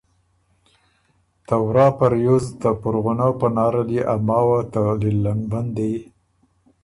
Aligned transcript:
ته 1.47 1.55
ورا 1.65 1.87
په 1.97 2.05
ریوز 2.13 2.45
ته 2.61 2.69
پُرغُنؤ 2.81 3.31
پناره 3.39 3.81
لیې 3.89 4.01
ا 4.13 4.15
ماوه 4.27 4.59
ته 4.71 4.81
لیلن 5.01 5.39
بندی 5.51 5.93